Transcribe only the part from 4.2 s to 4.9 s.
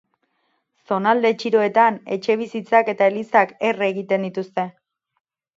dituzte.